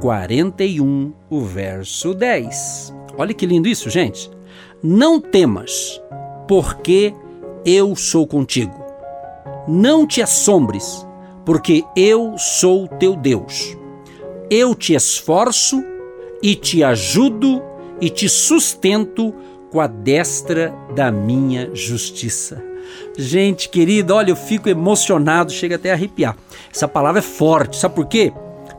[0.00, 2.94] 41, o verso 10.
[3.16, 4.30] Olha que lindo isso, gente.
[4.82, 6.00] Não temas,
[6.46, 7.14] porque
[7.64, 8.84] eu sou contigo.
[9.66, 11.06] Não te assombres,
[11.44, 13.76] porque eu sou teu Deus.
[14.50, 15.82] Eu te esforço
[16.42, 17.62] e te ajudo
[18.00, 19.34] e te sustento
[19.70, 22.62] com a destra da minha justiça.
[23.18, 26.36] Gente querida, olha, eu fico emocionado, chega até a arrepiar.
[26.72, 28.32] Essa palavra é forte, sabe por quê?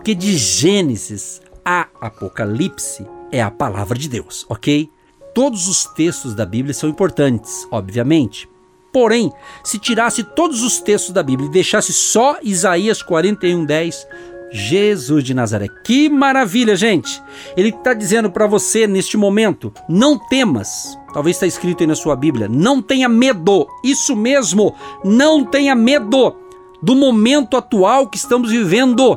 [0.00, 4.88] Porque de Gênesis a Apocalipse é a palavra de Deus, ok?
[5.34, 8.48] Todos os textos da Bíblia são importantes, obviamente.
[8.90, 9.30] Porém,
[9.62, 14.06] se tirasse todos os textos da Bíblia e deixasse só Isaías 41:10,
[14.50, 15.68] Jesus de Nazaré.
[15.84, 17.22] Que maravilha, gente!
[17.54, 20.98] Ele está dizendo para você neste momento: não temas.
[21.12, 23.68] Talvez está escrito aí na sua Bíblia: não tenha medo.
[23.84, 26.34] Isso mesmo, não tenha medo
[26.82, 29.14] do momento atual que estamos vivendo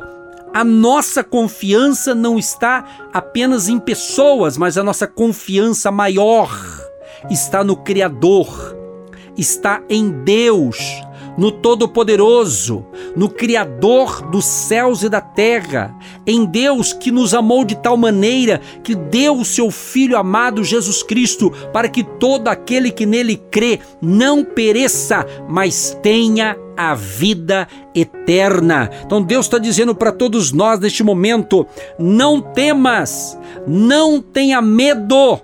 [0.54, 6.48] a nossa confiança não está apenas em pessoas, mas a nossa confiança maior
[7.28, 8.46] está no Criador,
[9.36, 10.78] está em Deus,
[11.36, 12.84] no Todo-Poderoso,
[13.16, 15.94] no Criador dos céus e da terra,
[16.26, 21.02] em Deus que nos amou de tal maneira que deu o seu Filho amado Jesus
[21.02, 28.90] Cristo, para que todo aquele que nele crê não pereça, mas tenha a vida eterna.
[29.04, 31.66] Então Deus está dizendo para todos nós neste momento:
[31.98, 35.40] não temas, não tenha medo.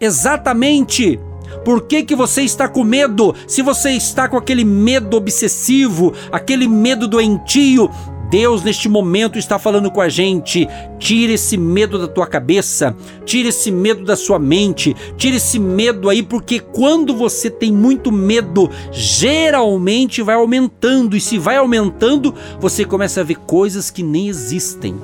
[0.00, 1.20] Exatamente.
[1.64, 3.34] Por que, que você está com medo?
[3.46, 7.90] Se você está com aquele medo obsessivo, aquele medo doentio,
[8.30, 10.68] Deus neste momento está falando com a gente.
[11.00, 16.08] Tira esse medo da tua cabeça, tira esse medo da sua mente, tira esse medo
[16.08, 22.84] aí, porque quando você tem muito medo, geralmente vai aumentando, e se vai aumentando, você
[22.84, 24.94] começa a ver coisas que nem existem.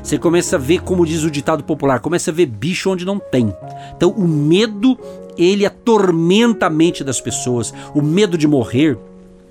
[0.00, 3.18] Você começa a ver, como diz o ditado popular, começa a ver bicho onde não
[3.18, 3.52] tem.
[3.96, 4.96] Então, o medo,
[5.36, 7.72] ele atormenta a mente das pessoas.
[7.94, 8.98] O medo de morrer,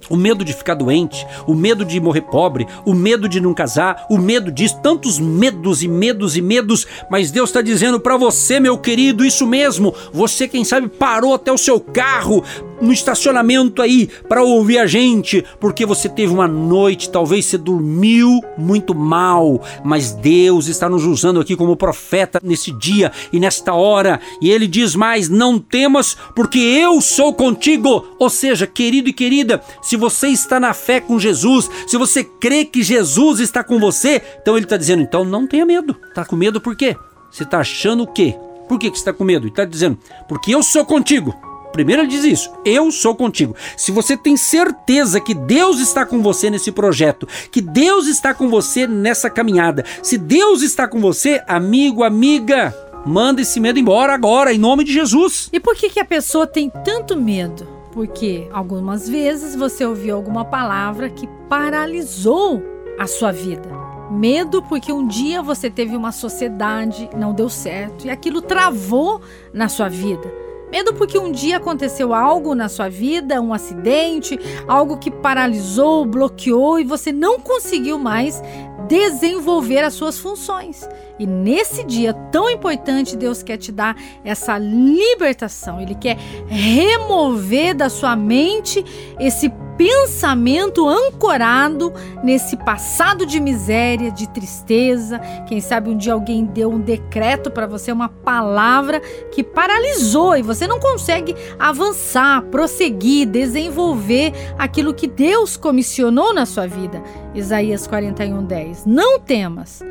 [0.10, 4.06] o medo de ficar doente, o medo de morrer pobre, o medo de não casar,
[4.10, 8.60] o medo disso, tantos medos e medos e medos, mas Deus está dizendo para você,
[8.60, 9.94] meu querido, isso mesmo.
[10.14, 12.44] Você, quem sabe, parou até o seu carro
[12.82, 18.42] no estacionamento aí para ouvir a gente, porque você teve uma noite, talvez você dormiu
[18.58, 24.20] muito mal, mas Deus está nos usando aqui como profeta nesse dia e nesta hora,
[24.42, 28.06] e ele diz mais: não temas, porque eu sou contigo.
[28.20, 32.66] Ou seja, querido e querida, se você está na fé com Jesus, se você crê
[32.66, 35.96] que Jesus está com você, então ele está dizendo: então não tenha medo.
[36.14, 36.96] Tá com medo por quê?
[37.32, 38.36] Você está achando o quê?
[38.68, 39.44] Por que, que você está com medo?
[39.44, 39.98] Ele está dizendo:
[40.28, 41.36] porque eu sou contigo.
[41.76, 43.54] Primeiro ele diz isso: Eu sou contigo.
[43.76, 48.48] Se você tem certeza que Deus está com você nesse projeto, que Deus está com
[48.48, 52.74] você nessa caminhada, se Deus está com você, amigo, amiga,
[53.06, 55.50] manda esse medo embora agora, em nome de Jesus.
[55.52, 57.68] E por que, que a pessoa tem tanto medo?
[57.92, 62.64] Porque algumas vezes você ouviu alguma palavra que paralisou
[62.98, 63.68] a sua vida.
[64.10, 69.20] Medo porque um dia você teve uma sociedade, não deu certo e aquilo travou
[69.54, 70.45] na sua vida.
[70.76, 74.38] Medo porque um dia aconteceu algo na sua vida, um acidente,
[74.68, 78.44] algo que paralisou, bloqueou e você não conseguiu mais
[78.86, 80.86] desenvolver as suas funções.
[81.18, 85.80] E nesse dia tão importante, Deus quer te dar essa libertação.
[85.80, 88.84] Ele quer remover da sua mente
[89.18, 91.94] esse pensamento ancorado
[92.24, 95.20] nesse passado de miséria, de tristeza.
[95.48, 99.00] Quem sabe um dia alguém deu um decreto para você, uma palavra
[99.32, 106.68] que paralisou e você não consegue avançar, prosseguir, desenvolver aquilo que Deus comissionou na sua
[106.68, 107.02] vida.
[107.34, 108.86] Isaías 41:10.
[108.86, 109.82] Não temas.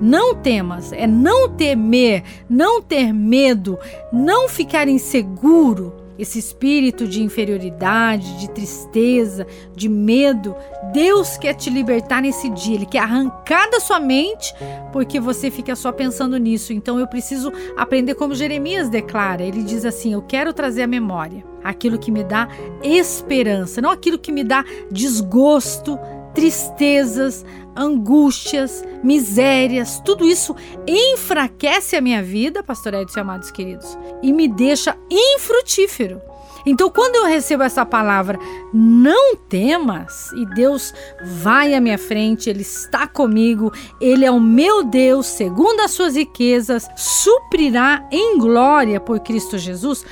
[0.00, 3.76] Não temas, é não temer, não ter medo,
[4.12, 10.54] não ficar inseguro esse espírito de inferioridade, de tristeza, de medo,
[10.92, 12.74] Deus quer te libertar nesse dia.
[12.74, 14.52] Ele quer arrancar da sua mente
[14.92, 16.72] porque você fica só pensando nisso.
[16.72, 19.42] Então eu preciso aprender como Jeremias declara.
[19.42, 22.48] Ele diz assim: Eu quero trazer a memória aquilo que me dá
[22.82, 25.98] esperança, não aquilo que me dá desgosto,
[26.34, 27.44] tristezas,
[27.78, 30.54] angústias, misérias, tudo isso
[30.86, 36.20] enfraquece a minha vida, pastor Edson amados queridos, e me deixa infrutífero.
[36.66, 38.38] Então, quando eu recebo essa palavra,
[38.74, 40.92] não temas, e Deus
[41.22, 46.16] vai à minha frente, Ele está comigo, Ele é o meu Deus, segundo as suas
[46.16, 50.04] riquezas, suprirá em glória por Cristo Jesus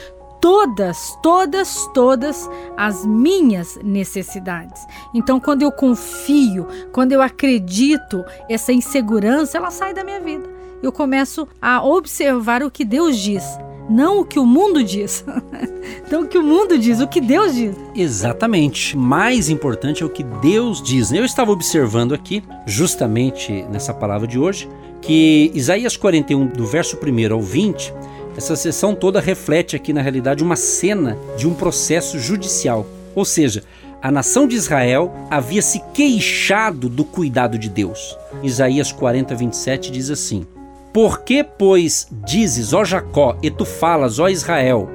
[0.46, 4.80] todas, todas, todas as minhas necessidades.
[5.12, 10.48] Então, quando eu confio, quando eu acredito, essa insegurança, ela sai da minha vida.
[10.80, 13.42] Eu começo a observar o que Deus diz
[13.88, 15.24] não o que o mundo diz.
[16.04, 17.74] então, o que o mundo diz, o que Deus diz.
[17.94, 18.96] Exatamente.
[18.96, 21.12] Mais importante é o que Deus diz.
[21.12, 24.68] Eu estava observando aqui, justamente nessa palavra de hoje,
[25.00, 27.94] que Isaías 41, do verso 1 ao 20,
[28.36, 32.86] essa sessão toda reflete aqui, na realidade, uma cena de um processo judicial.
[33.14, 33.62] Ou seja,
[34.02, 38.16] a nação de Israel havia se queixado do cuidado de Deus.
[38.42, 40.46] Isaías 40, 27 diz assim.
[40.92, 44.88] Por que, pois, dizes, ó Jacó, e tu falas, ó Israel,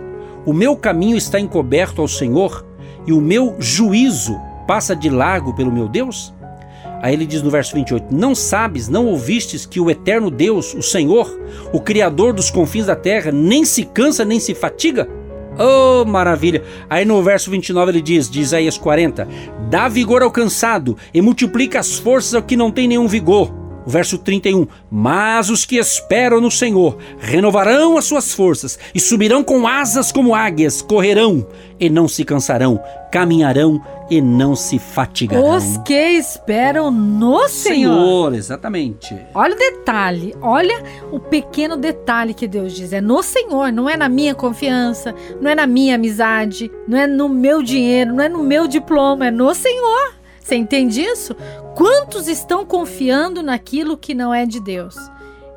[0.46, 2.66] o meu caminho está encoberto ao Senhor,
[3.06, 6.34] e o meu juízo passa de largo pelo meu Deus?
[7.01, 10.81] Aí ele diz no verso 28: Não sabes, não ouvistes que o eterno Deus, o
[10.81, 11.36] Senhor,
[11.74, 15.09] o Criador dos confins da terra, nem se cansa nem se fatiga?
[15.57, 16.63] Oh, maravilha!
[16.89, 19.27] Aí no verso 29 ele diz, de Isaías 40:
[19.69, 23.61] Dá vigor ao cansado e multiplica as forças ao que não tem nenhum vigor.
[23.86, 29.44] O verso 31: Mas os que esperam no Senhor renovarão as suas forças e subirão
[29.44, 31.48] com asas como águias, correrão
[31.80, 32.80] e não se cansarão,
[33.12, 35.56] caminharão e não se fatigarão.
[35.56, 37.94] Os que esperam no Senhor.
[37.94, 39.18] Senhor, exatamente.
[39.33, 42.94] Olha o detalhe, olha o pequeno detalhe que Deus diz.
[42.94, 47.07] É no Senhor, não é na minha confiança, não é na minha amizade, não é
[47.07, 50.21] no meu dinheiro, não é no meu diploma, é no Senhor.
[50.44, 51.36] Você entende isso?
[51.76, 54.96] Quantos estão confiando naquilo que não é de Deus?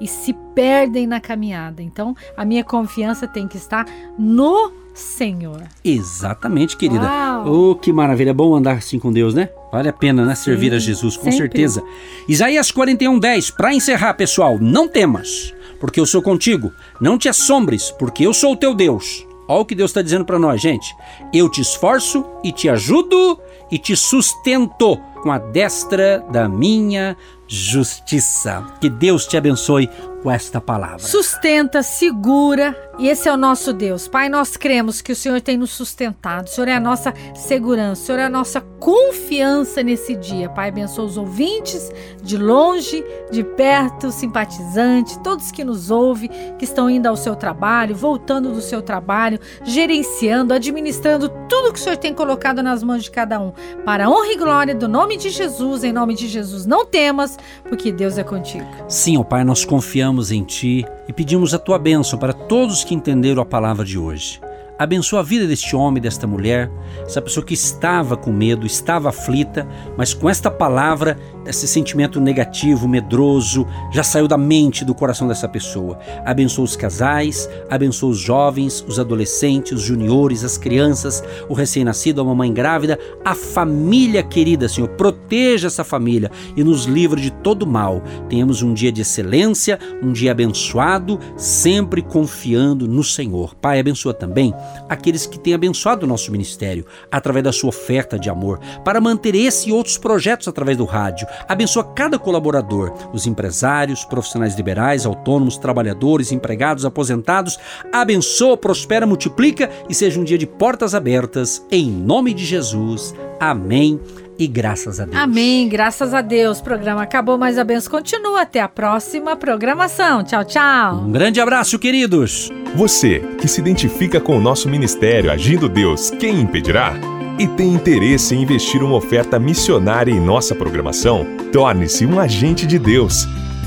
[0.01, 1.83] E se perdem na caminhada.
[1.83, 3.87] Então, a minha confiança tem que estar
[4.19, 5.63] no Senhor.
[5.85, 7.05] Exatamente, querida.
[7.05, 7.71] Uau.
[7.71, 8.31] Oh, que maravilha.
[8.31, 9.49] É bom andar assim com Deus, né?
[9.73, 10.35] Vale a pena, né?
[10.35, 11.39] Sim, Servir a Jesus, com sempre.
[11.39, 11.83] certeza.
[12.29, 13.51] Isaías 41, 10.
[13.51, 16.73] Para encerrar, pessoal, não temas, porque eu sou contigo.
[17.01, 19.27] Não te assombres, porque eu sou o teu Deus.
[19.47, 20.97] Olha o que Deus está dizendo para nós, gente.
[21.33, 23.39] Eu te esforço e te ajudo
[23.71, 28.65] e te sustento com a destra da minha justiça.
[28.81, 29.89] Que Deus te abençoe
[30.25, 31.01] com esta palavra.
[31.01, 34.09] Sustenta, segura, e esse é o nosso Deus.
[34.09, 36.47] Pai, nós cremos que o Senhor tem nos sustentado.
[36.47, 40.49] O Senhor é a nossa segurança, o Senhor é a nossa confiança nesse dia.
[40.49, 41.91] Pai, abençoa os ouvintes
[42.23, 47.95] de longe, de perto, simpatizantes, todos que nos ouvem, que estão indo ao seu trabalho,
[47.95, 53.11] voltando do seu trabalho, gerenciando, administrando tudo que o Senhor tem colocado nas mãos de
[53.11, 53.53] cada um.
[53.85, 57.37] Para a honra e glória do nome de Jesus, em nome de Jesus, não temas,
[57.69, 58.67] porque Deus é contigo.
[58.89, 59.67] Sim, ó Pai, nós
[60.15, 63.99] confiamos em Ti e pedimos a Tua bênção para todos que entenderam a palavra de
[63.99, 64.41] hoje.
[64.77, 66.69] Abençoa a vida deste homem, desta mulher,
[67.03, 71.17] essa pessoa que estava com medo, estava aflita, mas com esta palavra
[71.47, 75.99] esse sentimento negativo, medroso, já saiu da mente, do coração dessa pessoa.
[76.25, 82.25] Abençoa os casais, abençoa os jovens, os adolescentes, os juniores, as crianças, o recém-nascido, a
[82.25, 84.89] mamãe grávida, a família querida, Senhor.
[84.89, 88.03] Proteja essa família e nos livre de todo mal.
[88.29, 93.55] Tenhamos um dia de excelência, um dia abençoado, sempre confiando no Senhor.
[93.55, 94.53] Pai, abençoa também
[94.89, 99.35] aqueles que têm abençoado o nosso ministério através da sua oferta de amor, para manter
[99.35, 105.57] esse e outros projetos através do rádio Abençoa cada colaborador, os empresários, profissionais liberais, autônomos,
[105.57, 107.59] trabalhadores, empregados, aposentados.
[107.93, 111.65] Abençoa, prospera, multiplica e seja um dia de portas abertas.
[111.71, 113.15] Em nome de Jesus.
[113.39, 114.01] Amém
[114.39, 115.17] e graças a Deus.
[115.17, 116.61] Amém, graças a Deus.
[116.61, 118.43] O programa acabou, mas a benção continua.
[118.43, 120.25] Até a próxima programação.
[120.25, 120.97] Tchau, tchau.
[120.97, 122.51] Um grande abraço, queridos.
[122.75, 126.95] Você que se identifica com o nosso ministério Agindo Deus, quem impedirá?
[127.37, 132.79] e tem interesse em investir uma oferta missionária em nossa programação, torne-se um agente de
[132.79, 133.27] Deus